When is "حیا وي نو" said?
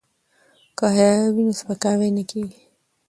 0.95-1.53